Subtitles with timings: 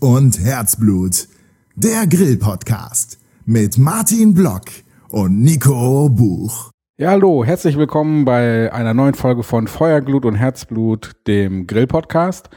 [0.00, 1.28] Und Herzblut.
[1.74, 4.62] Der Grill-Podcast mit Martin Block
[5.10, 6.70] und Nico Buch.
[6.96, 12.48] Ja, hallo, herzlich willkommen bei einer neuen Folge von Feuerglut und Herzblut, dem Grill-Podcast.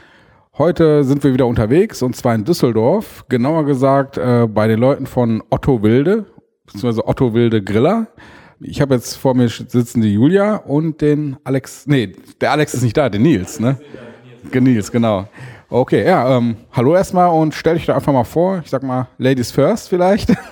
[0.56, 5.04] Heute sind wir wieder unterwegs und zwar in Düsseldorf, genauer gesagt äh, bei den Leuten
[5.04, 6.24] von Otto Wilde,
[6.64, 8.06] beziehungsweise Otto Wilde Griller.
[8.58, 12.84] Ich habe jetzt vor mir sitzen die Julia und den Alex, nee, der Alex ist
[12.84, 13.78] nicht da, der Nils, ne?
[14.50, 15.28] Nils, genau.
[15.74, 18.60] Okay, ja, ähm, hallo erstmal und stell dich da einfach mal vor.
[18.62, 20.32] Ich sag mal, Ladies first vielleicht.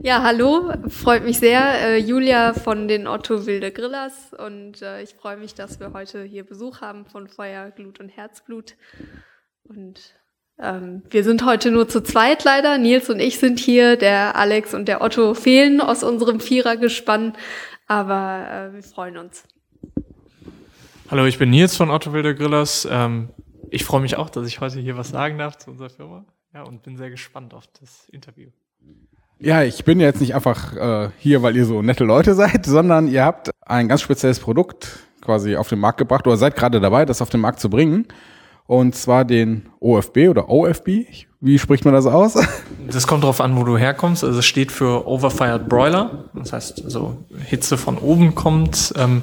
[0.00, 1.60] Ja, hallo, freut mich sehr.
[1.80, 6.22] Äh, Julia von den Otto Wilde Grillers und äh, ich freue mich, dass wir heute
[6.22, 8.76] hier Besuch haben von Feuer, Glut und Herzblut.
[9.64, 10.14] Und
[10.62, 12.78] ähm, wir sind heute nur zu zweit leider.
[12.78, 17.36] Nils und ich sind hier, der Alex und der Otto fehlen aus unserem Vierergespann,
[17.88, 19.42] aber äh, wir freuen uns.
[21.10, 22.86] Hallo, ich bin Nils von Otto Wilde Grillers.
[22.88, 23.30] Ähm,
[23.70, 26.24] ich freue mich auch, dass ich heute hier was sagen darf zu unserer Firma.
[26.54, 28.48] Ja, und bin sehr gespannt auf das Interview.
[29.38, 33.06] Ja, ich bin jetzt nicht einfach äh, hier, weil ihr so nette Leute seid, sondern
[33.06, 37.04] ihr habt ein ganz spezielles Produkt quasi auf den Markt gebracht oder seid gerade dabei,
[37.04, 38.06] das auf den Markt zu bringen.
[38.66, 40.88] Und zwar den OFB oder OFB.
[41.40, 42.34] Wie spricht man das aus?
[42.90, 44.24] Das kommt darauf an, wo du herkommst.
[44.24, 46.30] Also es steht für Overfired Broiler.
[46.32, 48.94] Das heißt, also Hitze von oben kommt.
[48.96, 49.20] Ähm,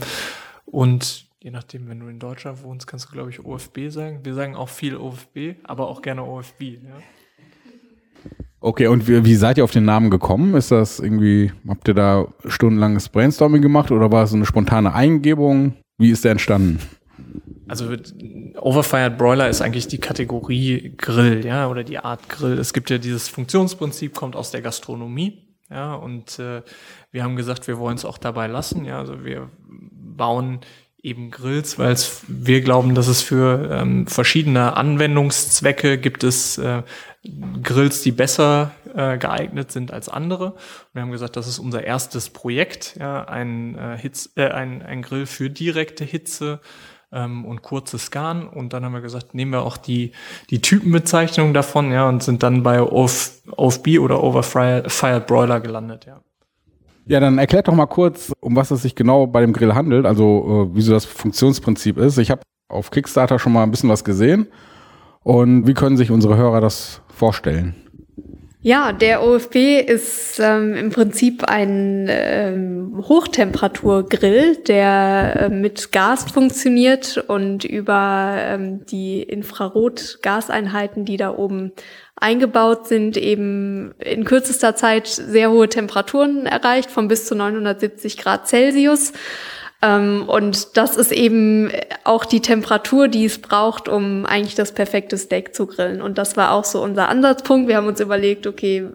[0.66, 4.22] und je nachdem, wenn du in Deutschland wohnst, kannst du, glaube ich, OFB sagen.
[4.24, 6.62] Wir sagen auch viel OFB, aber auch gerne OFB.
[6.62, 6.98] Ja.
[8.60, 10.56] Okay, und wie, wie, seid ihr auf den Namen gekommen?
[10.56, 14.96] Ist das irgendwie, habt ihr da stundenlanges Brainstorming gemacht oder war es so eine spontane
[14.96, 15.76] Eingebung?
[16.00, 16.80] Wie ist der entstanden?
[17.68, 17.96] Also
[18.60, 22.58] Overfired Broiler ist eigentlich die Kategorie Grill, ja, oder die Art Grill.
[22.58, 26.64] Es gibt ja dieses Funktionsprinzip, kommt aus der Gastronomie, ja, und äh,
[27.12, 29.52] wir haben gesagt, wir wollen es auch dabei lassen, ja, also wir
[30.16, 30.62] bauen
[31.06, 31.96] eben Grills, weil
[32.28, 36.82] wir glauben, dass es für ähm, verschiedene Anwendungszwecke gibt es äh,
[37.64, 40.54] Grills, die besser äh, geeignet sind als andere.
[40.54, 44.82] Und wir haben gesagt, das ist unser erstes Projekt, ja, ein, äh, Hitz, äh, ein,
[44.82, 46.60] ein Grill für direkte Hitze
[47.12, 48.48] ähm, und kurze Scan.
[48.48, 50.12] Und dann haben wir gesagt, nehmen wir auch die,
[50.50, 56.22] die Typenbezeichnung davon, ja, und sind dann bei OF, OFB oder Overfired Broiler gelandet, ja.
[57.08, 60.06] Ja, dann erklärt doch mal kurz, um was es sich genau bei dem Grill handelt,
[60.06, 62.18] also äh, wieso das Funktionsprinzip ist.
[62.18, 64.48] Ich habe auf Kickstarter schon mal ein bisschen was gesehen.
[65.22, 67.76] Und wie können sich unsere Hörer das vorstellen?
[68.68, 77.24] Ja, der OFB ist ähm, im Prinzip ein ähm, Hochtemperaturgrill, der äh, mit Gas funktioniert
[77.28, 81.74] und über ähm, die Infrarot-Gaseinheiten, die da oben
[82.16, 88.48] eingebaut sind, eben in kürzester Zeit sehr hohe Temperaturen erreicht, von bis zu 970 Grad
[88.48, 89.14] Celsius.
[89.82, 91.72] Ähm, und das ist eben
[92.04, 96.02] auch die Temperatur, die es braucht, um eigentlich das perfekte Steak zu grillen.
[96.02, 97.68] Und das war auch so unser Ansatzpunkt.
[97.68, 98.88] Wir haben uns überlegt, okay,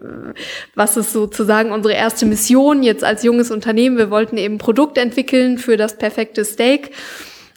[0.75, 3.97] was ist sozusagen unsere erste Mission jetzt als junges Unternehmen?
[3.97, 6.91] Wir wollten eben Produkt entwickeln für das perfekte Steak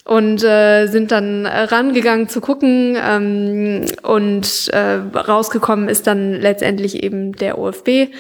[0.05, 7.33] und äh, sind dann rangegangen zu gucken ähm, und äh, rausgekommen ist dann letztendlich eben
[7.33, 8.11] der OFB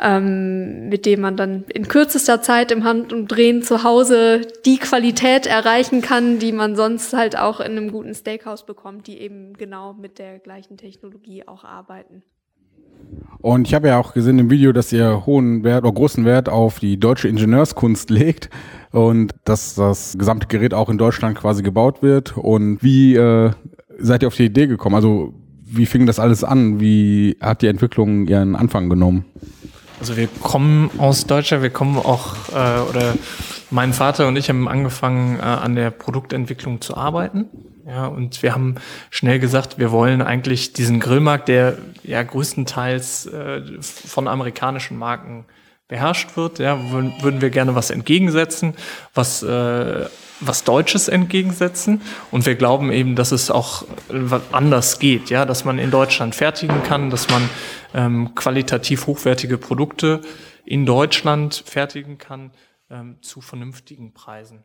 [0.00, 6.02] ähm, mit dem man dann in kürzester Zeit im Handumdrehen zu Hause die Qualität erreichen
[6.02, 10.18] kann, die man sonst halt auch in einem guten Steakhouse bekommt, die eben genau mit
[10.18, 12.22] der gleichen Technologie auch arbeiten.
[13.40, 16.48] Und ich habe ja auch gesehen im Video, dass ihr hohen Wert oder großen Wert
[16.48, 18.50] auf die deutsche Ingenieurskunst legt
[18.90, 22.36] und dass das gesamte Gerät auch in Deutschland quasi gebaut wird.
[22.36, 23.50] Und wie äh,
[23.98, 24.96] seid ihr auf die Idee gekommen?
[24.96, 26.80] Also wie fing das alles an?
[26.80, 29.24] Wie hat die Entwicklung ihren Anfang genommen?
[30.00, 33.14] Also wir kommen aus Deutschland, wir kommen auch, äh, oder
[33.70, 37.46] mein Vater und ich haben angefangen, äh, an der Produktentwicklung zu arbeiten.
[37.86, 38.76] Ja, und wir haben
[39.10, 45.46] schnell gesagt, wir wollen eigentlich diesen Grillmarkt, der ja größtenteils äh, von amerikanischen Marken
[45.88, 48.74] beherrscht wird, ja, würden wir gerne was entgegensetzen,
[49.14, 50.04] was äh,
[50.40, 52.00] was Deutsches entgegensetzen.
[52.30, 53.84] Und wir glauben eben, dass es auch
[54.52, 57.48] anders geht, ja, dass man in Deutschland fertigen kann, dass man
[57.94, 60.20] ähm, qualitativ hochwertige Produkte
[60.64, 62.50] in Deutschland fertigen kann
[62.90, 64.64] ähm, zu vernünftigen Preisen.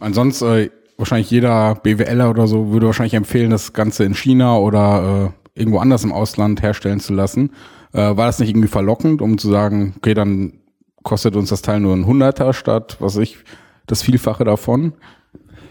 [0.00, 5.32] Ansonsten äh, wahrscheinlich jeder BWLer oder so würde wahrscheinlich empfehlen, das Ganze in China oder
[5.54, 7.50] äh, irgendwo anders im Ausland herstellen zu lassen.
[7.92, 10.60] Äh, war das nicht irgendwie verlockend, um zu sagen, okay, dann
[11.02, 13.38] kostet uns das Teil nur ein Hunderter statt, was ich,
[13.86, 14.94] das Vielfache davon?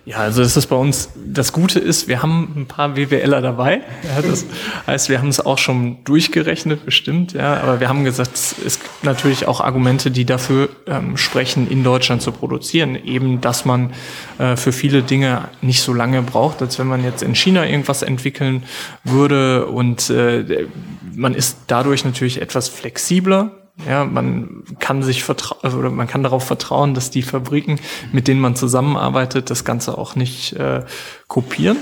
[0.05, 3.81] Ja, also das ist bei uns, das Gute ist, wir haben ein paar WWLer dabei.
[4.03, 4.45] Ja, das
[4.87, 9.03] heißt, wir haben es auch schon durchgerechnet, bestimmt, ja, aber wir haben gesagt, es gibt
[9.03, 12.95] natürlich auch Argumente, die dafür ähm, sprechen, in Deutschland zu produzieren.
[13.03, 13.93] Eben, dass man
[14.37, 18.03] äh, für viele Dinge nicht so lange braucht, als wenn man jetzt in China irgendwas
[18.03, 18.61] entwickeln
[19.03, 20.67] würde und äh,
[21.15, 26.23] man ist dadurch natürlich etwas flexibler ja, man kann sich vertrauen also, oder man kann
[26.23, 27.79] darauf vertrauen, dass die Fabriken,
[28.13, 30.85] mit denen man zusammenarbeitet, das Ganze auch nicht äh,
[31.27, 31.77] kopieren.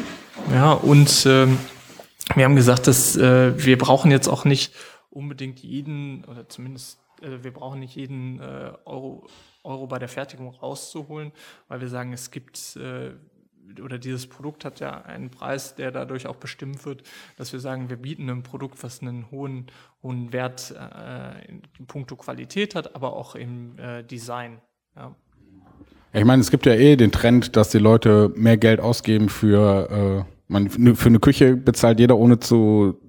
[0.51, 1.47] Ja, und äh,
[2.35, 4.73] wir haben gesagt, dass äh, wir brauchen jetzt auch nicht
[5.09, 9.27] unbedingt jeden oder zumindest äh, wir brauchen nicht jeden äh, Euro,
[9.63, 11.31] Euro bei der Fertigung rauszuholen,
[11.67, 13.11] weil wir sagen, es gibt äh,
[13.83, 17.03] oder dieses Produkt hat ja einen Preis, der dadurch auch bestimmt wird,
[17.37, 19.67] dass wir sagen, wir bieten ein Produkt, was einen hohen,
[20.01, 24.59] hohen Wert äh, in puncto Qualität hat, aber auch im äh, Design.
[24.95, 25.15] Ja.
[26.13, 30.25] Ich meine, es gibt ja eh den Trend, dass die Leute mehr Geld ausgeben für,
[30.27, 32.99] äh, man, für eine Küche bezahlt jeder ohne zu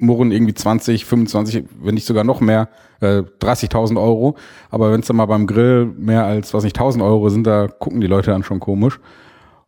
[0.00, 2.68] murren irgendwie 20, 25, wenn nicht sogar noch mehr,
[3.00, 4.36] äh, 30.000 Euro.
[4.70, 7.68] Aber wenn es dann mal beim Grill mehr als, was nicht, 1.000 Euro sind, da
[7.68, 8.98] gucken die Leute dann schon komisch.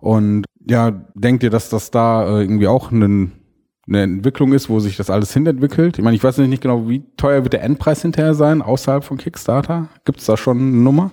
[0.02, 3.31] Und ja, denkt ihr, dass das da äh, irgendwie auch eine,
[3.87, 5.96] eine Entwicklung ist, wo sich das alles hinentwickelt?
[5.96, 9.16] Ich meine, ich weiß nicht genau, wie teuer wird der Endpreis hinterher sein, außerhalb von
[9.16, 9.88] Kickstarter?
[10.04, 11.12] Gibt es da schon eine Nummer?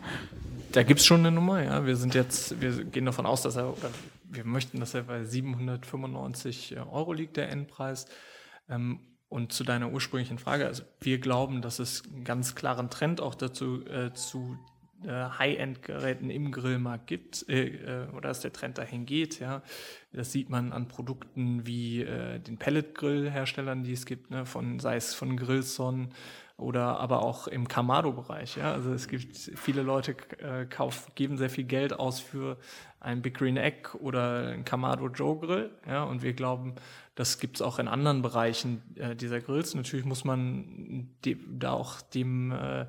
[0.71, 1.85] Da gibt es schon eine Nummer, ja.
[1.85, 3.91] Wir sind jetzt, wir gehen davon aus, dass er, oder
[4.27, 8.07] wir möchten, dass er bei 795 äh, Euro liegt, der Endpreis.
[8.67, 13.21] Ähm, und zu deiner ursprünglichen Frage, also wir glauben, dass es einen ganz klaren Trend
[13.21, 14.57] auch dazu äh, zu
[15.07, 19.39] High-End-Geräten im Grillmarkt gibt äh, äh, oder dass der Trend dahin geht.
[19.39, 19.61] Ja,
[20.11, 24.95] das sieht man an Produkten wie äh, den Pellet-Grill-Herstellern, die es gibt, ne, von sei
[24.97, 26.09] es von Grillson
[26.57, 28.57] oder aber auch im Kamado-Bereich.
[28.57, 32.57] Ja, also es gibt viele Leute äh, kauf, geben sehr viel Geld aus für
[32.99, 35.69] ein Big Green Egg oder ein Kamado Joe Grill.
[35.87, 36.75] Ja, und wir glauben,
[37.15, 39.73] das gibt es auch in anderen Bereichen äh, dieser Grills.
[39.73, 42.85] Natürlich muss man da auch dem äh,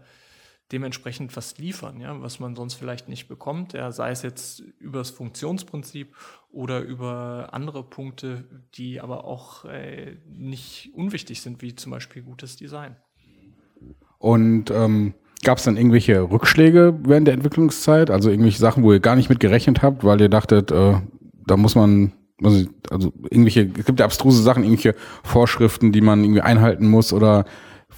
[0.72, 4.99] dementsprechend was liefern, ja, was man sonst vielleicht nicht bekommt, ja, sei es jetzt über
[4.99, 6.14] das Funktionsprinzip
[6.52, 8.44] oder über andere Punkte,
[8.75, 12.96] die aber auch äh, nicht unwichtig sind, wie zum Beispiel gutes Design.
[14.19, 19.00] Und ähm, gab es dann irgendwelche Rückschläge während der Entwicklungszeit, also irgendwelche Sachen, wo ihr
[19.00, 21.00] gar nicht mit gerechnet habt, weil ihr dachtet, äh,
[21.46, 22.12] da muss man
[22.43, 27.12] also, also irgendwelche, es gibt ja abstruse Sachen, irgendwelche Vorschriften, die man irgendwie einhalten muss
[27.12, 27.44] oder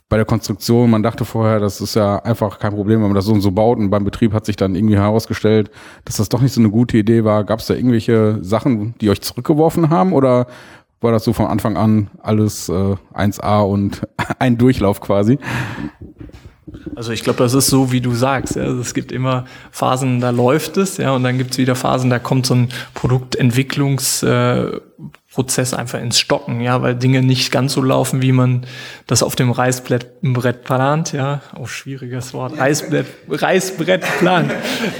[0.08, 3.24] bei der Konstruktion, man dachte vorher, das ist ja einfach kein Problem, wenn man das
[3.24, 5.70] so und so baut und beim Betrieb hat sich dann irgendwie herausgestellt,
[6.04, 7.44] dass das doch nicht so eine gute Idee war.
[7.44, 10.46] Gab es da irgendwelche Sachen, die euch zurückgeworfen haben oder
[11.00, 14.02] war das so von Anfang an alles äh, 1A und
[14.38, 15.38] ein Durchlauf quasi?
[16.94, 18.56] Also ich glaube, das ist so, wie du sagst.
[18.56, 18.64] Ja.
[18.64, 22.10] Also es gibt immer Phasen, da läuft es, ja, und dann gibt es wieder Phasen,
[22.10, 24.80] da kommt so ein Produktentwicklungs äh,
[25.36, 28.66] einfach ins Stocken, ja, weil Dinge nicht ganz so laufen, wie man
[29.06, 30.22] das auf dem Reißbrett
[30.64, 34.52] plant, ja, oh, schwieriges Wort, Reißbrett, Reißbrett plant,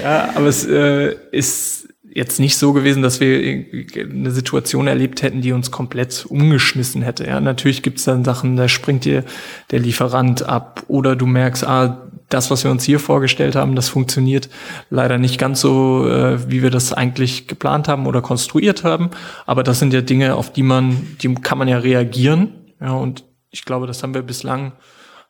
[0.03, 1.82] ja, aber es äh, ist
[2.15, 3.65] jetzt nicht so gewesen, dass wir
[3.97, 7.25] eine Situation erlebt hätten, die uns komplett umgeschmissen hätte.
[7.25, 9.23] Ja, natürlich gibt es dann Sachen, da springt dir
[9.71, 13.89] der Lieferant ab oder du merkst, ah, das, was wir uns hier vorgestellt haben, das
[13.89, 14.49] funktioniert
[14.89, 19.09] leider nicht ganz so, äh, wie wir das eigentlich geplant haben oder konstruiert haben.
[19.45, 22.49] Aber das sind ja Dinge, auf die man, die kann man ja reagieren.
[22.79, 24.73] Ja, und ich glaube, das haben wir bislang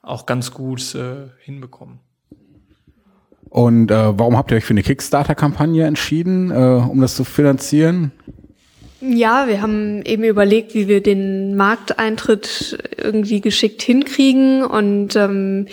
[0.02, 2.00] auch ganz gut äh, hinbekommen.
[3.54, 8.12] Und äh, warum habt ihr euch für eine Kickstarter-Kampagne entschieden, äh, um das zu finanzieren?
[9.00, 15.68] Ja, wir haben eben überlegt, wie wir den Markteintritt irgendwie geschickt hinkriegen und ähm,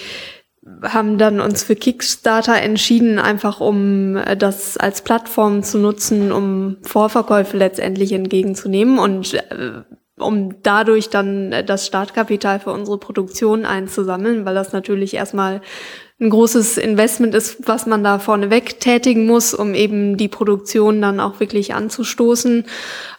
[0.83, 6.77] haben dann uns für Kickstarter entschieden, einfach um äh, das als Plattform zu nutzen, um
[6.83, 9.81] Vorverkäufe letztendlich entgegenzunehmen und äh,
[10.21, 15.61] um dadurch dann äh, das Startkapital für unsere Produktion einzusammeln, weil das natürlich erstmal
[16.21, 21.19] ein großes Investment ist, was man da vorneweg tätigen muss, um eben die Produktion dann
[21.19, 22.67] auch wirklich anzustoßen.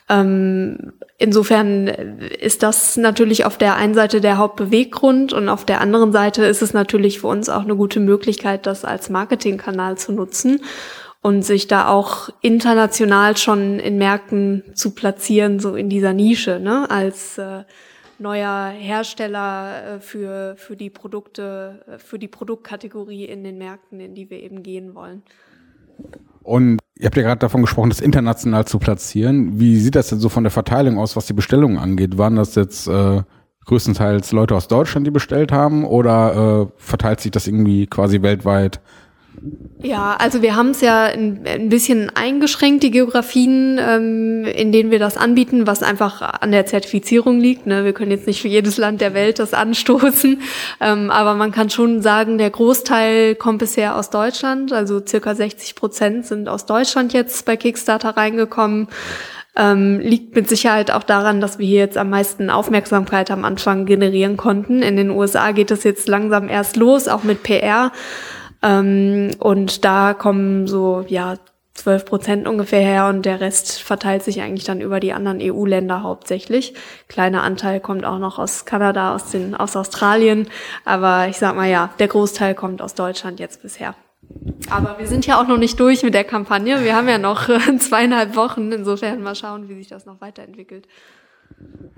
[0.08, 6.12] Ähm, insofern ist das natürlich auf der einen Seite der Hauptbeweggrund und auf der anderen
[6.12, 10.62] Seite ist es natürlich für uns auch eine gute Möglichkeit, das als Marketingkanal zu nutzen
[11.22, 16.90] und sich da auch international schon in Märkten zu platzieren, so in dieser Nische, ne,
[16.90, 17.64] als äh,
[18.18, 24.16] neuer Hersteller äh, für, für die Produkte, äh, für die Produktkategorie in den Märkten, in
[24.16, 25.22] die wir eben gehen wollen.
[26.42, 29.60] Und ihr habt ja gerade davon gesprochen, das international zu platzieren.
[29.60, 32.18] Wie sieht das denn so von der Verteilung aus, was die Bestellungen angeht?
[32.18, 33.22] Waren das jetzt äh,
[33.66, 38.82] größtenteils Leute aus Deutschland, die bestellt haben, oder äh, verteilt sich das irgendwie quasi weltweit
[39.84, 44.92] Ja, also wir haben es ja ein, ein, bisschen eingeschränkt, die Geografien, ähm, in denen
[44.92, 47.66] wir das anbieten, was einfach an der Zertifizierung liegt.
[47.66, 47.84] Ne?
[47.84, 50.40] Wir können jetzt nicht für jedes Land der Welt das anstoßen,
[50.82, 54.72] ähm, aber man kann schon sagen, der Großteil kommt bisher aus Deutschland.
[54.72, 58.88] Also circa 60 Prozent sind aus Deutschland jetzt bei Kickstarter reingekommen.
[59.56, 63.86] Ähm, liegt mit Sicherheit auch daran, dass wir hier jetzt am meisten Aufmerksamkeit am Anfang
[63.86, 64.84] generieren konnten.
[64.84, 67.92] In den USA geht es jetzt langsam erst los, auch mit PR.
[68.64, 71.36] Ähm, und da kommen so, ja,
[71.74, 76.04] 12 Prozent ungefähr her und der Rest verteilt sich eigentlich dann über die anderen EU-Länder
[76.04, 76.74] hauptsächlich.
[77.08, 80.48] Kleiner Anteil kommt auch noch aus Kanada, aus, den, aus Australien,
[80.86, 83.96] aber ich sag mal ja, der Großteil kommt aus Deutschland jetzt bisher.
[84.70, 86.84] Aber wir sind ja auch noch nicht durch mit der Kampagne.
[86.84, 88.72] Wir haben ja noch äh, zweieinhalb Wochen.
[88.72, 90.88] Insofern mal schauen, wie sich das noch weiterentwickelt.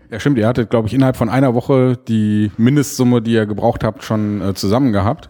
[0.10, 0.38] Ja, stimmt.
[0.38, 4.42] Ihr hattet, glaube ich, innerhalb von einer Woche die Mindestsumme, die ihr gebraucht habt, schon
[4.42, 5.30] äh, zusammen gehabt.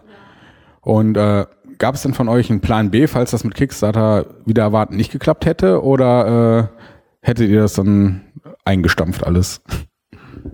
[0.84, 1.46] Und äh,
[1.78, 5.10] gab es denn von euch einen Plan B, falls das mit Kickstarter wieder erwarten nicht
[5.10, 5.82] geklappt hätte?
[5.82, 8.22] Oder äh, hättet ihr das dann
[8.64, 9.62] eingestampft alles?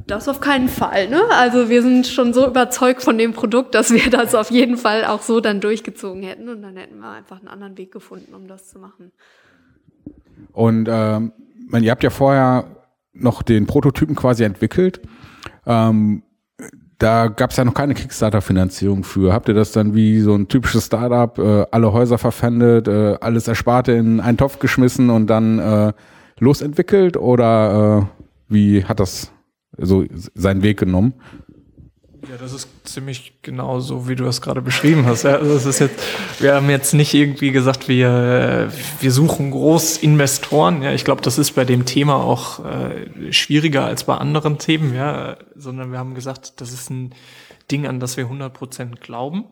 [0.06, 1.08] Das auf keinen Fall.
[1.08, 1.20] Ne?
[1.30, 5.04] Also wir sind schon so überzeugt von dem Produkt, dass wir das auf jeden Fall
[5.04, 8.46] auch so dann durchgezogen hätten und dann hätten wir einfach einen anderen Weg gefunden, um
[8.46, 9.10] das zu machen.
[10.52, 11.32] Und ähm,
[11.72, 12.64] ihr habt ja vorher
[13.12, 15.00] noch den Prototypen quasi entwickelt.
[15.66, 16.22] Ähm,
[17.00, 19.32] da gab es ja noch keine Kickstarter-Finanzierung für.
[19.32, 23.48] Habt ihr das dann wie so ein typisches Startup, äh, alle Häuser verpfändet, äh, alles
[23.48, 25.92] Ersparte in einen Topf geschmissen und dann äh,
[26.38, 27.16] losentwickelt?
[27.16, 29.32] Oder äh, wie hat das
[29.78, 30.04] so
[30.34, 31.14] seinen Weg genommen?
[32.28, 35.22] Ja, das ist ziemlich genau so, wie du das gerade beschrieben hast.
[35.22, 36.02] Ja, also das ist jetzt,
[36.40, 40.82] wir haben jetzt nicht irgendwie gesagt, wir, wir suchen Großinvestoren.
[40.82, 44.94] Ja, ich glaube, das ist bei dem Thema auch äh, schwieriger als bei anderen Themen,
[44.94, 47.14] ja, sondern wir haben gesagt, das ist ein
[47.70, 49.44] Ding, an das wir 100 Prozent glauben.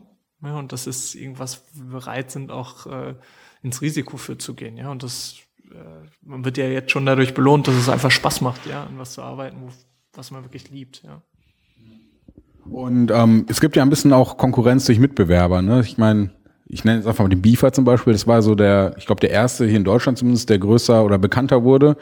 [0.43, 3.15] Ja, und das ist irgendwas, wir bereit sind, auch äh,
[3.61, 4.77] ins Risiko für zu gehen.
[4.77, 5.35] Ja, und das,
[5.71, 8.97] äh, man wird ja jetzt schon dadurch belohnt, dass es einfach Spaß macht, ja, an
[8.97, 9.69] was zu arbeiten, wo,
[10.13, 11.21] was man wirklich liebt, ja.
[12.71, 15.61] Und ähm, es gibt ja ein bisschen auch Konkurrenz durch Mitbewerber.
[15.61, 15.81] Ne?
[15.81, 16.31] Ich meine,
[16.67, 18.13] ich nenne jetzt einfach mal den Beaver zum Beispiel.
[18.13, 21.17] Das war so der, ich glaube, der erste hier in Deutschland zumindest, der größer oder
[21.17, 21.97] bekannter wurde.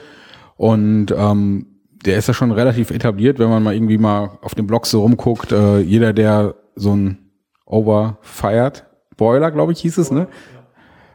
[0.58, 1.68] Und ähm,
[2.06, 5.02] der ist ja schon relativ etabliert, wenn man mal irgendwie mal auf dem Blog so
[5.02, 5.52] rumguckt.
[5.52, 7.18] Äh, jeder, der so ein
[7.66, 10.28] Overfired Boiler, glaube ich, hieß es, ne?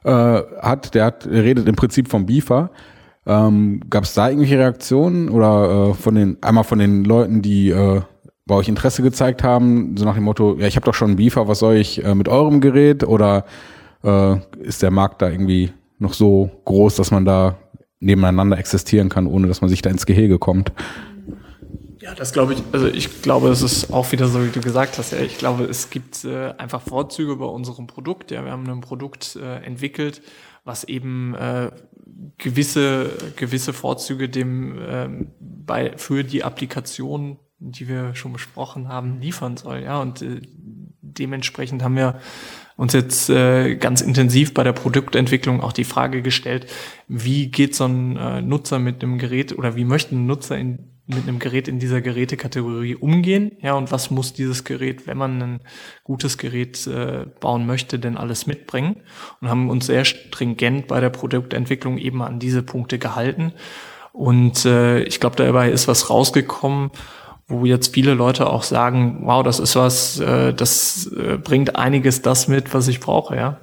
[0.05, 0.11] Äh,
[0.61, 2.71] hat, der hat, der redet im Prinzip vom Beaver.
[3.25, 7.71] Ähm, Gab es da irgendwelche Reaktionen oder äh, von den einmal von den Leuten, die
[7.71, 8.01] äh,
[8.53, 11.17] bei euch Interesse gezeigt haben, so nach dem Motto, ja, ich habe doch schon einen
[11.17, 13.03] Beaver, was soll ich äh, mit eurem Gerät?
[13.03, 13.47] Oder
[14.05, 17.57] äh, ist der Markt da irgendwie noch so groß, dass man da
[17.99, 20.71] nebeneinander existieren kann, ohne dass man sich da ins Gehege kommt?
[21.99, 24.99] Ja, das glaube ich, also ich glaube, es ist auch wieder so, wie du gesagt
[24.99, 25.13] hast.
[25.13, 28.33] Ja, ich glaube, es gibt äh, einfach Vorzüge bei unserem Produkt.
[28.33, 30.21] Ja, wir haben ein Produkt äh, entwickelt,
[30.65, 31.71] was eben äh,
[32.37, 37.39] gewisse, gewisse Vorzüge dem ähm, bei, für die Applikation
[37.71, 39.83] die wir schon besprochen haben, liefern soll.
[39.83, 40.41] Ja, und äh,
[41.01, 42.21] dementsprechend haben wir
[42.77, 46.67] uns jetzt äh, ganz intensiv bei der Produktentwicklung auch die Frage gestellt,
[47.07, 51.29] wie geht so ein äh, Nutzer mit einem Gerät oder wie möchten Nutzer in, mit
[51.29, 53.53] einem Gerät in dieser Gerätekategorie umgehen?
[53.61, 55.61] Ja, und was muss dieses Gerät, wenn man ein
[56.03, 59.03] gutes Gerät äh, bauen möchte, denn alles mitbringen?
[59.41, 63.53] Und haben uns sehr stringent bei der Produktentwicklung eben an diese Punkte gehalten.
[64.13, 66.91] Und äh, ich glaube, dabei ist was rausgekommen,
[67.53, 72.23] wo jetzt viele Leute auch sagen, wow, das ist was, äh, das äh, bringt einiges
[72.23, 73.61] das mit, was ich brauche, ja.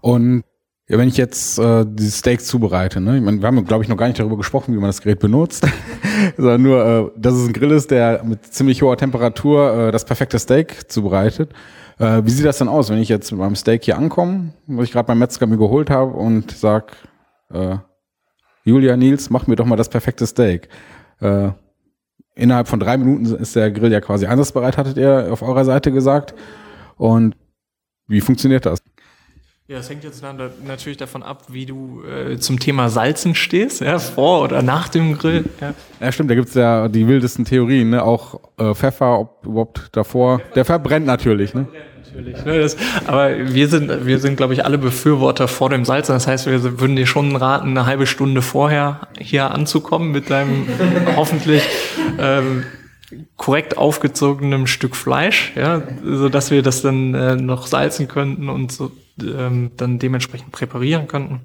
[0.00, 0.44] Und
[0.88, 3.18] ja, wenn ich jetzt äh, dieses Steak zubereite, ne?
[3.18, 5.18] Ich meine, wir haben, glaube ich, noch gar nicht darüber gesprochen, wie man das Gerät
[5.18, 5.66] benutzt,
[6.38, 10.06] sondern nur, äh, dass es ein Grill ist, der mit ziemlich hoher Temperatur äh, das
[10.06, 11.52] perfekte Steak zubereitet.
[11.98, 14.86] Äh, wie sieht das dann aus, wenn ich jetzt mit meinem Steak hier ankomme, was
[14.86, 16.96] ich gerade beim Metzger mir geholt habe und sag,
[17.52, 17.76] äh,
[18.64, 20.68] Julia Nils, mach mir doch mal das perfekte Steak.
[21.20, 21.50] Äh,
[22.38, 25.92] innerhalb von drei Minuten ist der Grill ja quasi einsatzbereit, hattet ihr auf eurer Seite
[25.92, 26.34] gesagt.
[26.96, 27.36] Und
[28.06, 28.82] wie funktioniert das?
[29.66, 30.24] Ja, es hängt jetzt
[30.66, 35.18] natürlich davon ab, wie du äh, zum Thema Salzen stehst, ja, vor oder nach dem
[35.18, 35.44] Grill.
[35.60, 38.02] Ja, ja stimmt, da gibt's ja die wildesten Theorien, ne?
[38.02, 40.40] auch äh, Pfeffer, ob überhaupt davor.
[40.54, 41.52] Der verbrennt natürlich.
[41.52, 41.66] Ne?
[41.96, 42.44] Natürlich.
[42.46, 42.60] Ne?
[42.60, 42.76] Das,
[43.06, 46.14] aber wir sind, wir sind, glaube ich, alle Befürworter vor dem Salzen.
[46.14, 50.66] Das heißt, wir würden dir schon raten, eine halbe Stunde vorher hier anzukommen mit deinem
[51.16, 51.62] hoffentlich
[52.18, 52.64] ähm,
[53.36, 58.72] korrekt aufgezogenem Stück Fleisch, ja, so dass wir das dann äh, noch salzen könnten und
[58.72, 58.90] so
[59.20, 61.40] ähm, dann dementsprechend präparieren könnten.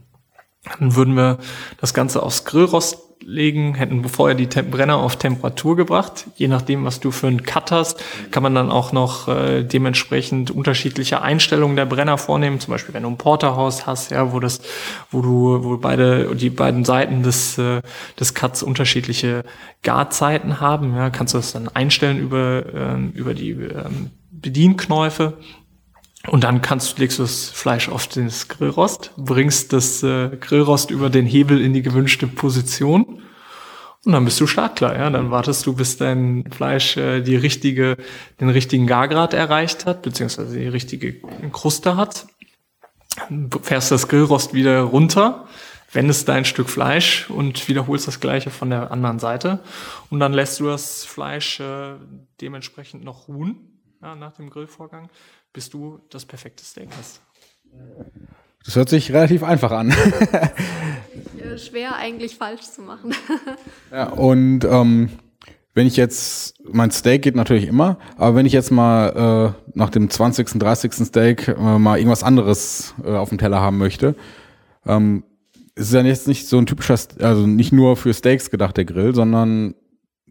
[0.80, 1.40] Dann würden wir
[1.80, 6.26] das Ganze aufs Grillrost legen, hätten vorher die Tem Brenner auf Temperatur gebracht.
[6.36, 10.52] Je nachdem, was du für einen Cut hast, kann man dann auch noch äh, dementsprechend
[10.52, 12.60] unterschiedliche Einstellungen der Brenner vornehmen.
[12.60, 14.62] Zum Beispiel, wenn du ein Porterhaus hast, ja, wo das,
[15.12, 17.82] wo du, wo beide, die beiden Seiten des, äh,
[18.20, 19.44] des Cuts unterschiedliche
[19.82, 25.38] Garzeiten haben, ja, kannst du das dann einstellen über, ähm, über die ähm, Bedienknäufe.
[26.28, 31.10] Und dann kannst, legst du das Fleisch auf das Grillrost, bringst das äh, Grillrost über
[31.10, 33.22] den Hebel in die gewünschte Position
[34.06, 34.98] und dann bist du startklar.
[34.98, 35.10] Ja?
[35.10, 37.98] Dann wartest du, bis dein Fleisch äh, die richtige,
[38.40, 42.28] den richtigen Gargrad erreicht hat, beziehungsweise die richtige Kruste hat.
[43.62, 45.48] Fährst das Grillrost wieder runter,
[45.92, 49.60] wendest dein Stück Fleisch und wiederholst das gleiche von der anderen Seite.
[50.10, 51.94] Und dann lässt du das Fleisch äh,
[52.42, 55.10] dementsprechend noch ruhen ja, nach dem Grillvorgang
[55.54, 57.22] bis du das perfekte Steak hast.
[58.66, 59.94] Das hört sich relativ einfach an.
[61.58, 63.14] Schwer eigentlich falsch zu machen.
[63.92, 65.10] ja, und ähm,
[65.76, 69.90] wenn ich jetzt, mein Steak geht natürlich immer, aber wenn ich jetzt mal äh, nach
[69.90, 70.94] dem 20., 30.
[70.94, 74.16] Steak äh, mal irgendwas anderes äh, auf dem Teller haben möchte,
[74.86, 75.24] ähm,
[75.76, 79.16] ist ja jetzt nicht so ein typischer, also nicht nur für Steaks gedacht, der Grill,
[79.16, 79.76] sondern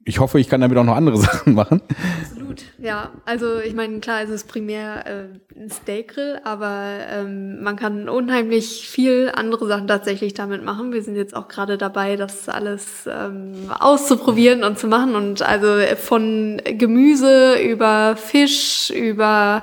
[0.04, 1.82] ich hoffe, ich kann damit auch noch andere Sachen machen.
[2.22, 3.10] Absolut, ja.
[3.24, 8.88] Also ich meine, klar ist es primär äh, ein Steakgrill, aber ähm, man kann unheimlich
[8.88, 10.92] viel andere Sachen tatsächlich damit machen.
[10.92, 15.14] Wir sind jetzt auch gerade dabei, das alles ähm, auszuprobieren und zu machen.
[15.14, 15.66] Und also
[15.96, 19.62] von Gemüse über Fisch, über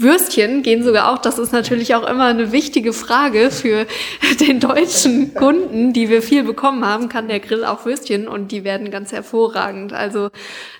[0.00, 1.18] Würstchen gehen sogar auch.
[1.18, 3.86] Das ist natürlich auch immer eine wichtige Frage für
[4.40, 7.08] den deutschen Kunden, die wir viel bekommen haben.
[7.08, 8.26] Kann der Grill auch Würstchen?
[8.26, 9.92] Und die werden ganz hervorragend.
[9.92, 10.30] Also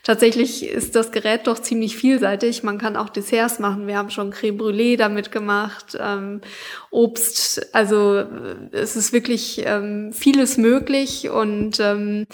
[0.03, 2.63] tatsächlich ist das Gerät doch ziemlich vielseitig.
[2.63, 3.87] Man kann auch Desserts machen.
[3.87, 6.41] Wir haben schon Creme Brûlée damit gemacht, ähm,
[6.91, 7.75] Obst.
[7.75, 8.25] Also
[8.73, 12.27] es ist wirklich ähm, vieles möglich und ähm,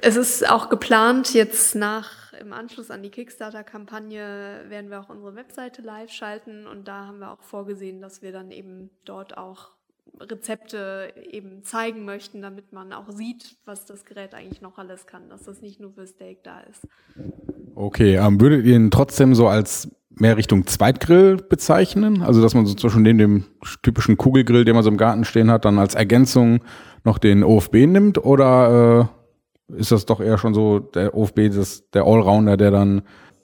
[0.00, 5.34] es ist auch geplant, jetzt nach im Anschluss an die Kickstarter-Kampagne werden wir auch unsere
[5.34, 9.70] Webseite live schalten und da haben wir auch vorgesehen, dass wir dann eben dort auch
[10.20, 15.28] Rezepte eben zeigen möchten, damit man auch sieht, was das Gerät eigentlich noch alles kann,
[15.28, 16.86] dass das nicht nur für Steak da ist.
[17.74, 22.22] Okay, ähm, würdet ihr ihn trotzdem so als mehr Richtung Zweitgrill bezeichnen?
[22.22, 23.44] Also dass man so zwischen dem, dem
[23.82, 26.60] typischen Kugelgrill, den man so im Garten stehen hat, dann als Ergänzung
[27.04, 29.17] noch den OFB nimmt oder äh
[29.76, 33.02] ist das doch eher schon so der OFB, das, der Allrounder, der dann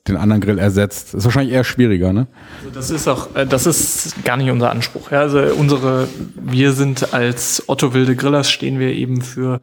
[0.08, 1.14] den anderen Grill ersetzt.
[1.14, 2.26] Ist wahrscheinlich eher schwieriger, ne?
[2.60, 5.10] Also das ist auch, äh, das ist gar nicht unser Anspruch.
[5.10, 5.20] Ja?
[5.20, 9.60] Also unsere, wir sind als Otto Wilde Grillers stehen wir eben für,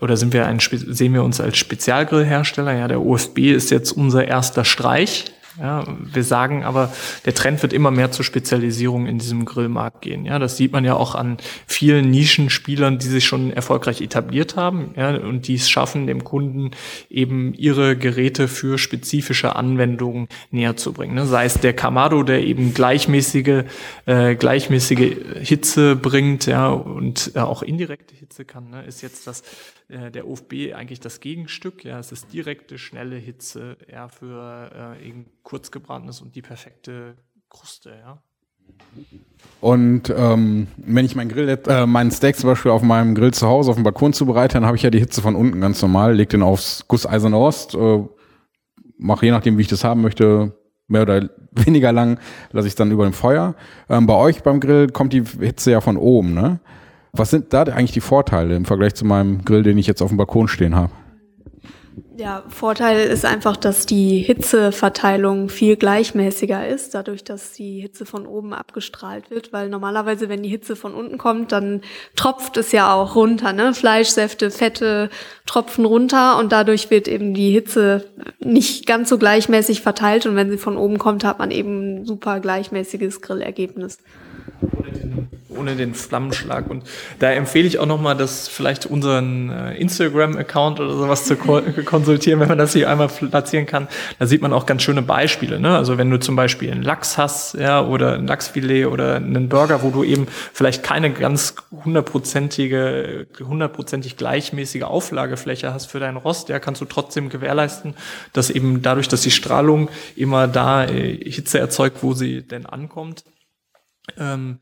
[0.00, 2.74] oder sind wir ein, sehen wir uns als Spezialgrillhersteller.
[2.74, 5.32] Ja, der OFB ist jetzt unser erster Streich.
[5.58, 6.92] Ja, wir sagen aber,
[7.26, 10.24] der Trend wird immer mehr zur Spezialisierung in diesem Grillmarkt gehen.
[10.24, 11.36] Ja, das sieht man ja auch an
[11.66, 16.70] vielen Nischenspielern, die sich schon erfolgreich etabliert haben ja, und die es schaffen, dem Kunden
[17.10, 21.14] eben ihre Geräte für spezifische Anwendungen näher zu bringen.
[21.14, 21.26] Ne?
[21.26, 23.64] Sei es der Kamado, der eben gleichmäßige,
[24.06, 28.84] äh, gleichmäßige Hitze bringt ja, und äh, auch indirekte Hitze kann, ne?
[28.84, 29.42] ist jetzt das
[29.92, 31.84] äh, der OFB eigentlich das Gegenstück.
[31.84, 37.16] Ja, es ist direkte, schnelle Hitze ja, für äh, eben kurzgebratenes und die perfekte
[37.50, 37.90] Kruste.
[37.90, 38.22] Ja.
[39.60, 43.46] Und ähm, wenn ich mein Grill, äh, meinen Steak zum Beispiel auf meinem Grill zu
[43.46, 46.14] Hause auf dem Balkon zubereite, dann habe ich ja die Hitze von unten ganz normal,
[46.14, 48.04] leg den aufs Gusseisen Rost, äh,
[48.98, 50.56] mache je nachdem, wie ich das haben möchte,
[50.88, 52.18] mehr oder weniger lang,
[52.50, 53.54] lasse ich dann über dem Feuer.
[53.88, 56.60] Ähm, bei euch beim Grill kommt die Hitze ja von oben, ne?
[57.14, 60.08] Was sind da eigentlich die Vorteile im Vergleich zu meinem Grill, den ich jetzt auf
[60.08, 60.92] dem Balkon stehen habe?
[62.16, 68.26] Ja, Vorteil ist einfach, dass die Hitzeverteilung viel gleichmäßiger ist, dadurch, dass die Hitze von
[68.26, 71.82] oben abgestrahlt wird, weil normalerweise, wenn die Hitze von unten kommt, dann
[72.16, 73.74] tropft es ja auch runter, ne?
[73.74, 75.10] Fleischsäfte, Fette
[75.44, 78.06] tropfen runter und dadurch wird eben die Hitze
[78.40, 82.04] nicht ganz so gleichmäßig verteilt und wenn sie von oben kommt, hat man eben ein
[82.06, 83.98] super gleichmäßiges Grillergebnis
[85.62, 86.68] ohne den Flammenschlag.
[86.68, 86.84] Und
[87.18, 92.40] da empfehle ich auch nochmal, das vielleicht unseren äh, Instagram-Account oder sowas zu ko konsultieren,
[92.40, 93.88] wenn man das hier einmal platzieren kann.
[94.18, 95.60] Da sieht man auch ganz schöne Beispiele.
[95.60, 95.76] Ne?
[95.76, 99.82] Also wenn du zum Beispiel einen Lachs hast, ja, oder ein Lachsfilet oder einen Burger,
[99.82, 106.58] wo du eben vielleicht keine ganz hundertprozentige, hundertprozentig gleichmäßige Auflagefläche hast für deinen Rost, ja,
[106.58, 107.94] kannst du trotzdem gewährleisten,
[108.32, 113.24] dass eben dadurch, dass die Strahlung immer da äh, Hitze erzeugt, wo sie denn ankommt,
[114.16, 114.58] ähm,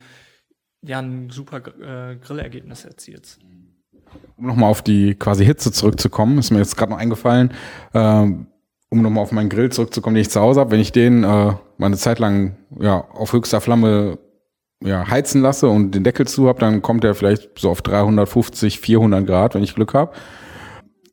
[0.83, 3.39] ja ein super äh, Grillergebnis erzielt.
[4.37, 7.53] Um nochmal auf die quasi Hitze zurückzukommen, ist mir jetzt gerade noch eingefallen,
[7.95, 8.47] ähm,
[8.89, 11.27] um nochmal auf meinen Grill zurückzukommen, den ich zu Hause habe, wenn ich den äh,
[11.27, 14.19] mal eine Zeit lang ja, auf höchster Flamme
[14.83, 18.81] ja, heizen lasse und den Deckel zu habe, dann kommt er vielleicht so auf 350,
[18.81, 20.13] 400 Grad, wenn ich Glück habe.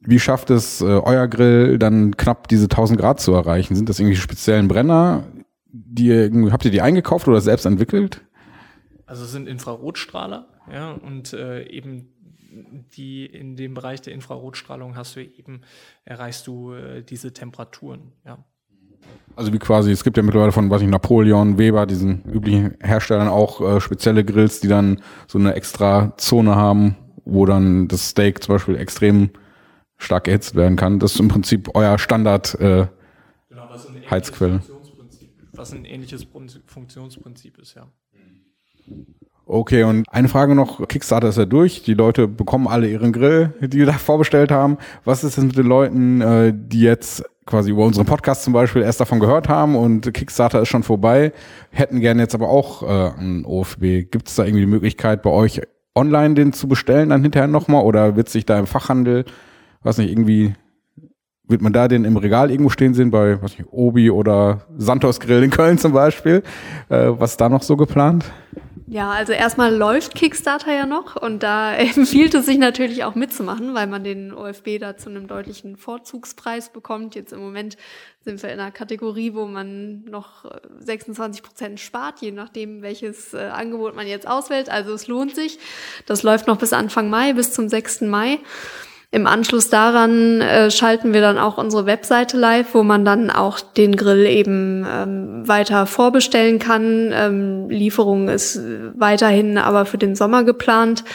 [0.01, 3.75] Wie schafft es äh, euer Grill dann knapp diese 1000 Grad zu erreichen?
[3.75, 5.25] Sind das irgendwie speziellen Brenner?
[5.85, 8.21] Die habt ihr die eingekauft oder selbst entwickelt?
[9.05, 12.09] Also es sind Infrarotstrahler, ja, und äh, eben
[12.95, 15.61] die in dem Bereich der Infrarotstrahlung hast du eben,
[16.05, 18.37] erreichst du äh, diese Temperaturen, ja.
[19.35, 23.27] Also wie quasi, es gibt ja mittlerweile von, weiß ich, Napoleon, Weber, diesen üblichen Herstellern
[23.27, 28.43] auch äh, spezielle Grills, die dann so eine extra Zone haben, wo dann das Steak
[28.43, 29.29] zum Beispiel extrem
[29.97, 30.99] stark erhitzt werden kann.
[30.99, 32.87] Das ist im Prinzip euer Standard äh,
[33.49, 33.69] genau,
[34.09, 34.61] Heizquelle.
[35.57, 36.27] Was ein ähnliches
[36.67, 37.87] Funktionsprinzip ist, ja.
[39.45, 40.85] Okay, und eine Frage noch.
[40.87, 41.83] Kickstarter ist ja durch.
[41.83, 44.77] Die Leute bekommen alle ihren Grill, die wir da vorbestellt haben.
[45.05, 48.81] Was ist denn mit den Leuten, äh, die jetzt quasi über unseren Podcast zum Beispiel
[48.81, 51.31] erst davon gehört haben und Kickstarter ist schon vorbei,
[51.71, 54.11] hätten gerne jetzt aber auch äh, einen OFB.
[54.11, 55.61] Gibt es da irgendwie die Möglichkeit bei euch
[55.95, 59.25] online den zu bestellen dann hinterher nochmal oder wird sich da im Fachhandel,
[59.81, 60.53] weiß nicht, irgendwie
[61.47, 65.19] wird man da den im Regal irgendwo stehen sehen bei, was nicht, Obi oder Santos
[65.19, 66.43] Grill in Köln zum Beispiel?
[66.89, 68.25] Äh, was ist da noch so geplant?
[68.89, 73.73] Ja, also erstmal läuft Kickstarter ja noch und da empfiehlt es sich natürlich auch mitzumachen,
[73.73, 77.13] weil man den OFB da zu einem deutlichen Vorzugspreis bekommt.
[77.13, 77.75] Jetzt im Moment
[78.21, 80.45] sind wir in einer Kategorie, wo man noch
[80.79, 84.69] 26 Prozent spart, je nachdem, welches äh, Angebot man jetzt auswählt.
[84.69, 85.59] Also es lohnt sich.
[86.05, 88.01] Das läuft noch bis Anfang Mai, bis zum 6.
[88.01, 88.39] Mai.
[89.09, 93.61] Im Anschluss daran äh, schalten wir dann auch unsere Webseite live, wo man dann auch
[93.61, 97.11] den Grill eben ähm, weiter vorbestellen kann.
[97.13, 98.59] Ähm, Lieferung ist
[98.95, 101.05] weiterhin aber für den Sommer geplant.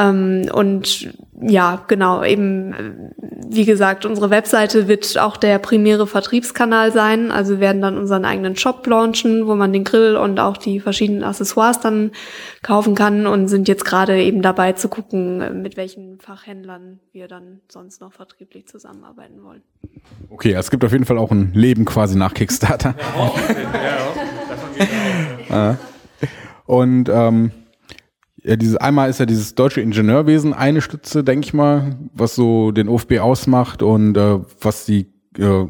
[0.00, 3.12] Ähm, und ja, genau, eben,
[3.48, 7.30] wie gesagt, unsere Webseite wird auch der primäre Vertriebskanal sein.
[7.30, 10.80] Also wir werden dann unseren eigenen Shop launchen, wo man den Grill und auch die
[10.80, 12.12] verschiedenen Accessoires dann
[12.62, 17.60] kaufen kann und sind jetzt gerade eben dabei zu gucken, mit welchen Fachhändlern wir dann
[17.68, 19.62] sonst noch vertrieblich zusammenarbeiten wollen.
[20.28, 22.94] Okay, es gibt auf jeden Fall auch ein Leben quasi nach Kickstarter.
[25.48, 25.78] Ja, ja,
[26.66, 27.50] und ähm,
[28.42, 32.70] ja, dieses, einmal ist ja dieses deutsche Ingenieurwesen eine Stütze, denke ich mal, was so
[32.72, 35.06] den OFB ausmacht und äh, was die
[35.38, 35.66] äh,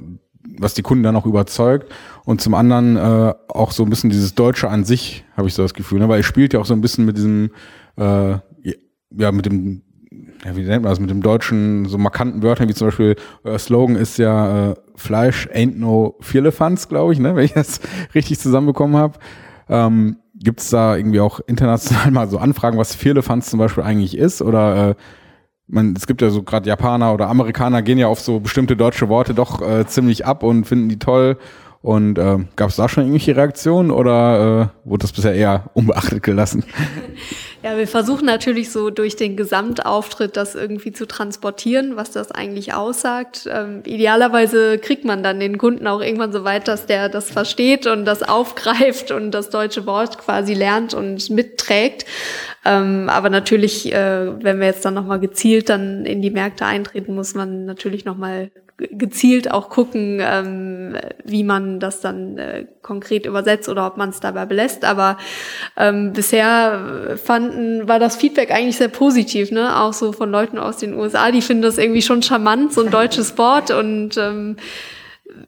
[0.58, 1.92] was die Kunden dann auch überzeugt.
[2.24, 5.62] Und zum anderen äh, auch so ein bisschen dieses Deutsche an sich, habe ich so
[5.62, 6.08] das Gefühl, ne?
[6.08, 7.50] weil ihr spielt ja auch so ein bisschen mit diesem,
[7.96, 8.32] äh,
[9.12, 9.82] ja, mit dem,
[10.44, 13.58] ja, wie nennt man das, mit dem deutschen, so markanten Wörtern, wie zum Beispiel, euer
[13.58, 17.34] Slogan ist ja äh, Fleisch ain't no Firlefanz, glaube ich, ne?
[17.36, 17.80] wenn ich das
[18.14, 19.18] richtig zusammenbekommen habe.
[19.68, 24.16] Ähm, Gibt es da irgendwie auch international mal so Anfragen, was Firlefanz zum Beispiel eigentlich
[24.16, 24.42] ist?
[24.42, 24.94] Oder äh,
[25.66, 29.08] man, es gibt ja so gerade Japaner oder Amerikaner gehen ja auf so bestimmte deutsche
[29.08, 31.38] Worte doch äh, ziemlich ab und finden die toll.
[31.82, 36.22] Und äh, gab es da schon irgendwelche Reaktionen oder äh, wurde das bisher eher unbeachtet
[36.22, 36.64] gelassen?
[37.62, 42.72] Ja, wir versuchen natürlich so durch den Gesamtauftritt das irgendwie zu transportieren, was das eigentlich
[42.72, 43.46] aussagt.
[43.52, 47.86] Ähm, idealerweise kriegt man dann den Kunden auch irgendwann so weit, dass der das versteht
[47.86, 52.06] und das aufgreift und das deutsche Wort quasi lernt und mitträgt.
[52.64, 57.14] Ähm, aber natürlich, äh, wenn wir jetzt dann nochmal gezielt dann in die Märkte eintreten,
[57.14, 58.50] muss man natürlich nochmal
[58.90, 64.20] gezielt auch gucken, ähm, wie man das dann äh, konkret übersetzt oder ob man es
[64.20, 64.84] dabei belässt.
[64.84, 65.18] Aber
[65.76, 69.80] ähm, bisher fanden, war das Feedback eigentlich sehr positiv, ne?
[69.80, 72.90] Auch so von Leuten aus den USA, die finden das irgendwie schon charmant, so ein
[72.90, 74.56] deutsches Wort und ähm,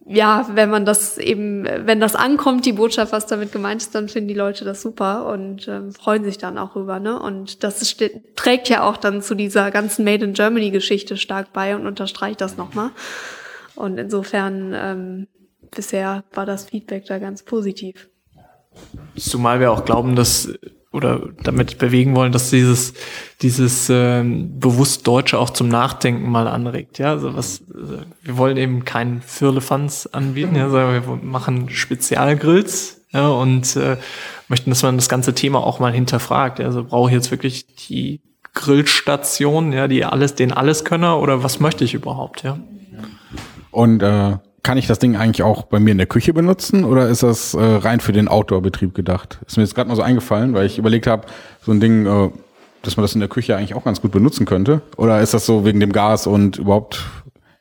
[0.07, 4.09] ja, wenn man das eben, wenn das ankommt, die Botschaft, was damit gemeint ist, dann
[4.09, 7.01] finden die Leute das super und ähm, freuen sich dann auch rüber.
[7.01, 7.19] Ne?
[7.21, 8.03] Und das ist,
[8.37, 12.41] trägt ja auch dann zu dieser ganzen Made in Germany Geschichte stark bei und unterstreicht
[12.41, 12.91] das nochmal.
[13.75, 15.27] Und insofern ähm,
[15.71, 18.09] bisher war das Feedback da ganz positiv.
[19.17, 20.53] Zumal wir auch glauben, dass
[20.93, 22.95] oder damit bewegen wollen, dass dieses
[23.41, 26.99] dieses ähm, bewusst Deutsche auch zum Nachdenken mal anregt.
[26.99, 33.01] Ja, also was also wir wollen eben keinen Firlefanz anbieten, ja, sondern wir machen Spezialgrills
[33.13, 33.97] ja, und äh,
[34.49, 36.61] möchten, dass man das ganze Thema auch mal hinterfragt.
[36.61, 38.21] Also brauche ich jetzt wirklich die
[38.55, 42.59] Grillstation, ja, die alles, den Alleskönner oder was möchte ich überhaupt, ja?
[43.71, 47.09] Und äh, kann ich das Ding eigentlich auch bei mir in der Küche benutzen oder
[47.09, 49.41] ist das äh, rein für den Outdoor-Betrieb gedacht?
[49.47, 51.27] Ist mir jetzt gerade mal so eingefallen, weil ich überlegt habe,
[51.63, 52.31] so ein Ding, äh,
[52.83, 54.83] dass man das in der Küche eigentlich auch ganz gut benutzen könnte.
[54.97, 57.05] Oder ist das so wegen dem Gas und überhaupt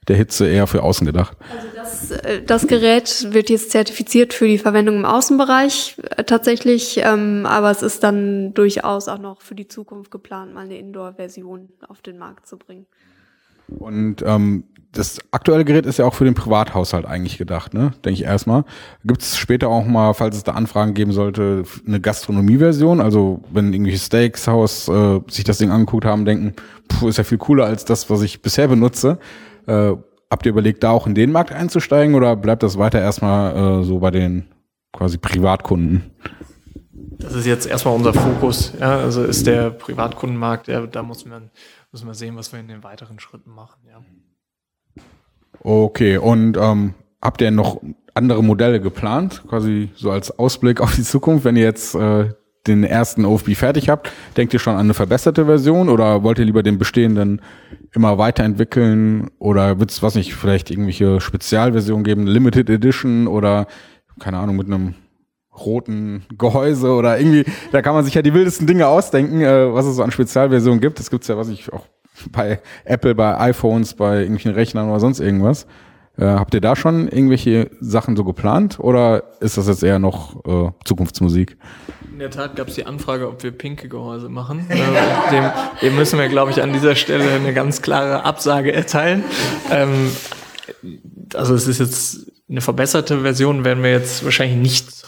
[0.07, 1.37] der Hitze eher für außen gedacht?
[1.55, 7.01] Also das, äh, das Gerät wird jetzt zertifiziert für die Verwendung im Außenbereich äh, tatsächlich,
[7.03, 11.69] ähm, aber es ist dann durchaus auch noch für die Zukunft geplant, mal eine Indoor-Version
[11.87, 12.85] auf den Markt zu bringen.
[13.67, 17.91] Und ähm, das aktuelle Gerät ist ja auch für den Privathaushalt eigentlich gedacht, ne?
[18.03, 18.65] Denke ich erstmal.
[19.05, 22.99] Gibt es später auch mal, falls es da Anfragen geben sollte, eine Gastronomie-Version?
[22.99, 26.53] Also wenn irgendwelche Steakshaus äh, sich das Ding angeguckt haben, denken,
[26.89, 29.17] puh, ist ja viel cooler als das, was ich bisher benutze.
[29.65, 29.93] Äh,
[30.29, 33.83] habt ihr überlegt, da auch in den Markt einzusteigen oder bleibt das weiter erstmal äh,
[33.83, 34.47] so bei den
[34.91, 36.11] quasi Privatkunden?
[37.17, 38.73] Das ist jetzt erstmal unser Fokus.
[38.79, 41.49] Ja, also ist der Privatkundenmarkt, ja, da muss man,
[41.91, 43.79] muss man sehen, was wir in den weiteren Schritten machen.
[43.87, 44.01] Ja.
[45.63, 47.81] Okay, und ähm, habt ihr noch
[48.13, 52.29] andere Modelle geplant, quasi so als Ausblick auf die Zukunft, wenn ihr jetzt äh,
[52.67, 54.11] den ersten OFB fertig habt?
[54.37, 57.41] Denkt ihr schon an eine verbesserte Version oder wollt ihr lieber den bestehenden
[57.93, 63.67] immer weiterentwickeln oder wird es, was nicht, vielleicht irgendwelche Spezialversionen geben, Limited Edition oder
[64.19, 64.95] keine Ahnung, mit einem
[65.53, 69.85] roten Gehäuse oder irgendwie, da kann man sich ja die wildesten Dinge ausdenken, äh, was
[69.85, 70.99] es so an Spezialversionen gibt.
[70.99, 71.85] Das gibt's ja, was ich auch
[72.29, 75.65] bei Apple, bei iPhones, bei irgendwelchen Rechnern oder sonst irgendwas.
[76.17, 80.45] Äh, habt ihr da schon irgendwelche Sachen so geplant oder ist das jetzt eher noch
[80.45, 81.57] äh, Zukunftsmusik?
[82.11, 84.65] In der Tat gab es die Anfrage, ob wir pinke Gehäuse machen.
[84.69, 84.75] Äh,
[85.31, 85.45] dem,
[85.81, 89.23] dem, müssen wir, glaube ich, an dieser Stelle eine ganz klare Absage erteilen.
[89.71, 90.11] Ähm,
[91.33, 95.05] also es ist jetzt eine verbesserte Version, werden wir jetzt wahrscheinlich nicht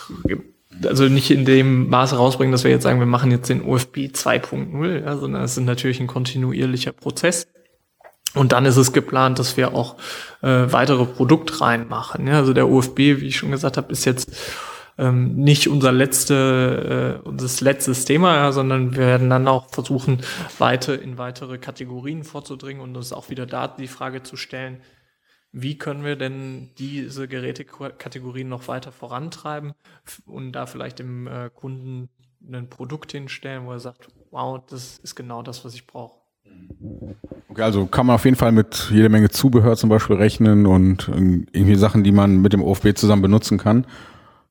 [0.86, 3.98] also nicht in dem Maße rausbringen, dass wir jetzt sagen, wir machen jetzt den OFB
[3.98, 7.48] 2.0, ja, sondern es ist natürlich ein kontinuierlicher Prozess.
[8.36, 9.98] Und dann ist es geplant, dass wir auch
[10.42, 12.28] äh, weitere Produktreihen machen.
[12.28, 12.38] Ja?
[12.38, 14.32] Also der OFB, wie ich schon gesagt habe, ist jetzt
[14.98, 20.20] ähm, nicht unser letzte, äh, unser letztes Thema, ja, sondern wir werden dann auch versuchen,
[20.58, 24.82] weiter in weitere Kategorien vorzudringen und uns auch wieder da die Frage zu stellen,
[25.54, 29.74] wie können wir denn diese Gerätekategorien noch weiter vorantreiben
[30.26, 32.10] und da vielleicht dem äh, Kunden
[32.52, 36.16] ein Produkt hinstellen, wo er sagt, wow, das ist genau das, was ich brauche.
[37.50, 41.08] Okay, also kann man auf jeden Fall mit jede Menge Zubehör zum Beispiel rechnen und
[41.08, 43.86] irgendwie Sachen, die man mit dem OFB zusammen benutzen kann.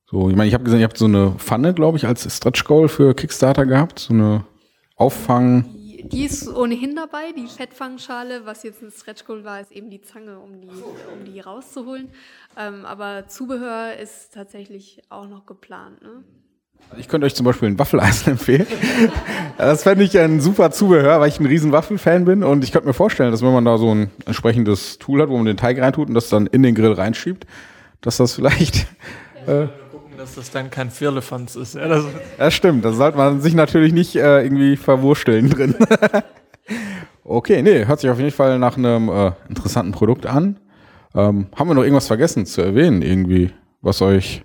[0.09, 2.63] So, ich meine, ich habe gesehen, ihr habt so eine Pfanne, glaube ich, als Stretch
[2.63, 4.45] Goal für Kickstarter gehabt, so eine
[4.95, 5.65] Auffang
[6.03, 8.45] die ist ohnehin dabei, die Fettfangschale.
[8.45, 12.09] Was jetzt ein Stretch Goal war, ist eben die Zange, um die, um die rauszuholen.
[12.57, 16.01] Ähm, aber Zubehör ist tatsächlich auch noch geplant.
[16.01, 16.23] Ne?
[16.97, 18.67] Ich könnte euch zum Beispiel ein Waffeleisen empfehlen.
[19.57, 22.43] das fände ich ein super Zubehör, weil ich ein riesen Waffelfan bin.
[22.43, 25.37] Und ich könnte mir vorstellen, dass wenn man da so ein entsprechendes Tool hat, wo
[25.37, 27.45] man den Teig reintut und das dann in den Grill reinschiebt,
[28.01, 28.87] dass das vielleicht...
[29.45, 29.67] Äh,
[30.17, 31.75] dass das dann kein Firlefanz ist.
[31.75, 32.05] Ja, das,
[32.39, 32.85] ja, stimmt.
[32.85, 35.75] Da sollte man sich natürlich nicht äh, irgendwie verwursteln drin.
[37.23, 40.59] okay, nee, hört sich auf jeden Fall nach einem äh, interessanten Produkt an.
[41.15, 44.43] Ähm, haben wir noch irgendwas vergessen zu erwähnen irgendwie, was euch,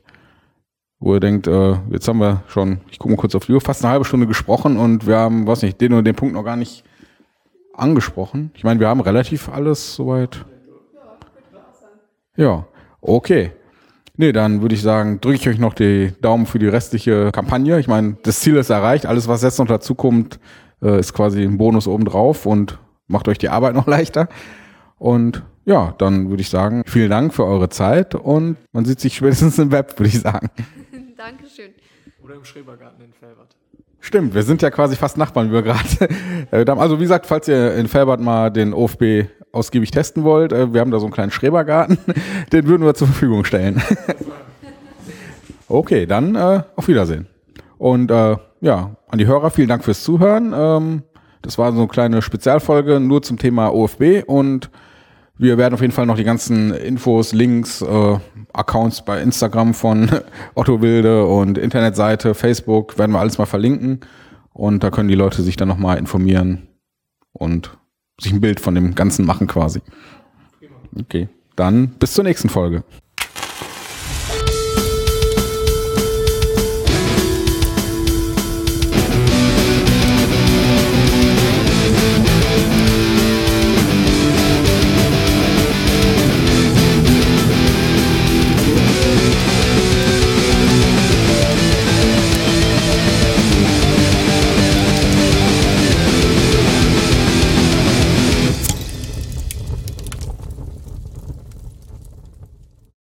[1.00, 3.60] wo ihr denkt, äh, jetzt haben wir schon, ich gucke mal kurz auf die Uhr,
[3.60, 6.44] fast eine halbe Stunde gesprochen und wir haben, was nicht, den oder den Punkt noch
[6.44, 6.84] gar nicht
[7.72, 8.50] angesprochen.
[8.54, 10.44] Ich meine, wir haben relativ alles soweit.
[12.36, 12.66] Ja,
[13.00, 13.52] okay.
[14.20, 17.78] Nee, dann würde ich sagen, drücke ich euch noch die Daumen für die restliche Kampagne.
[17.78, 19.06] Ich meine, das Ziel ist erreicht.
[19.06, 20.40] Alles, was jetzt noch dazu kommt,
[20.82, 24.28] äh, ist quasi ein Bonus obendrauf und macht euch die Arbeit noch leichter.
[24.98, 29.14] Und ja, dann würde ich sagen, vielen Dank für eure Zeit und man sieht sich
[29.14, 30.50] spätestens im Web, würde ich sagen.
[31.16, 31.70] Dankeschön.
[32.20, 33.54] Oder im Schrebergarten in Felbert.
[34.00, 35.78] Stimmt, wir sind ja quasi fast Nachbarn, wie wir gerade.
[36.50, 40.72] Äh, also wie gesagt, falls ihr in Felbert mal den OFB ausgiebig testen wollt, äh,
[40.72, 41.98] wir haben da so einen kleinen Schrebergarten,
[42.52, 43.82] den würden wir zur Verfügung stellen.
[45.68, 47.26] okay, dann äh, auf Wiedersehen.
[47.76, 50.54] Und äh, ja, an die Hörer, vielen Dank fürs Zuhören.
[50.56, 51.02] Ähm,
[51.42, 54.70] das war so eine kleine Spezialfolge nur zum Thema OFB und
[55.38, 58.18] wir werden auf jeden Fall noch die ganzen Infos, Links, äh,
[58.52, 60.10] Accounts bei Instagram von
[60.54, 64.00] Otto Wilde und Internetseite, Facebook, werden wir alles mal verlinken.
[64.52, 66.66] Und da können die Leute sich dann nochmal informieren
[67.32, 67.78] und
[68.20, 69.80] sich ein Bild von dem Ganzen machen quasi.
[70.98, 72.82] Okay, dann bis zur nächsten Folge.